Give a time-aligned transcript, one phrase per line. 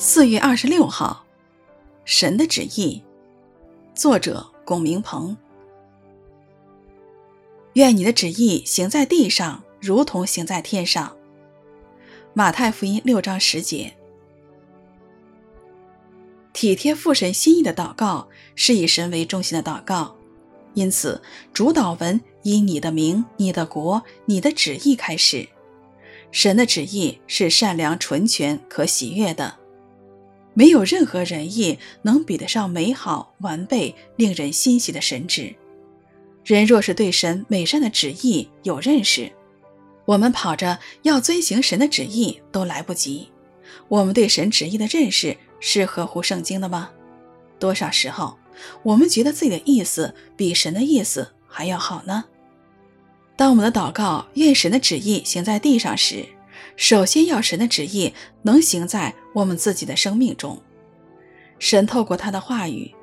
[0.00, 1.24] 四月二十六号，
[2.04, 3.02] 神的旨意，
[3.96, 5.36] 作者龚明鹏。
[7.72, 11.16] 愿你的旨意行在地上，如同行在天上。
[12.32, 13.92] 马太福音六章十节。
[16.52, 20.16] 体贴父神心意的祷告是以神为中心的祷告，
[20.74, 21.20] 因此
[21.52, 25.48] 主祷文以你的名、你的国、你的旨意开始。
[26.30, 29.57] 神的旨意是善良、纯全、可喜悦的。
[30.58, 35.54] 没有任何仁义能比得上美好、完备、令人欣喜的神旨。
[36.44, 39.30] 人若是对神美善的旨意有认识，
[40.04, 43.28] 我们跑着要遵行神的旨意都来不及。
[43.86, 46.90] 我们对神旨意的认识是合乎圣经的吗？
[47.60, 48.36] 多少时候，
[48.82, 52.24] 我们觉得自己的意思比神的意思还要好呢？
[53.36, 56.26] 当我们的祷告愿神的旨意行在地上时，
[56.78, 60.62] 首先要神的旨意能行在我们自己的生命中。
[61.58, 62.94] 神透过他的话语，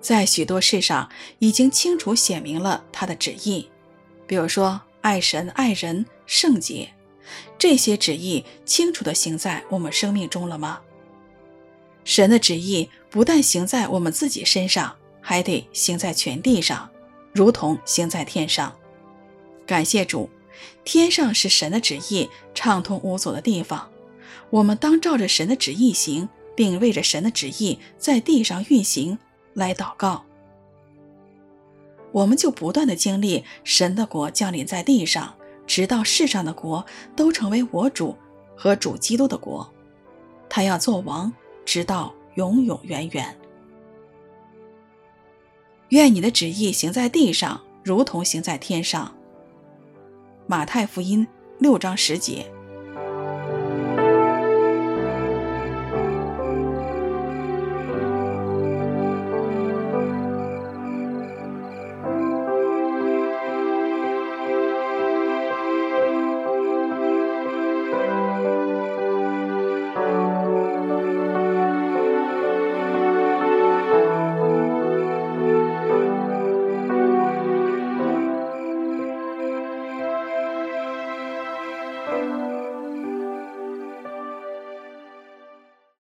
[0.00, 3.70] 在许多事上已经清楚显明了他的旨意，
[4.26, 6.92] 比如说爱神、爱人、圣洁，
[7.56, 10.80] 这些旨意清楚地行在我们生命中了吗？
[12.02, 16.90] 神的旨意不但行在我们自己身上，还得行在全地上，
[17.32, 18.74] 如同行在天上。
[19.64, 20.28] 感谢主。
[20.84, 23.90] 天上是神的旨意畅通无阻的地方，
[24.50, 29.18] 我们当照着神的旨意行，并为着神的旨意在地上运行
[29.54, 30.24] 来祷告。
[32.12, 35.34] 我们就不断的经历神的国降临在地上，
[35.66, 36.84] 直到世上的国
[37.16, 38.16] 都成为我主
[38.54, 39.72] 和主基督的国，
[40.48, 41.32] 他要做王，
[41.64, 43.34] 直到永永远远。
[45.88, 49.14] 愿你的旨意行在地上，如同行在天上。
[50.46, 51.26] 马太福音
[51.58, 52.44] 六章十节。